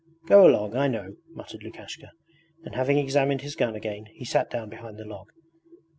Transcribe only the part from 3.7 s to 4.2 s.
again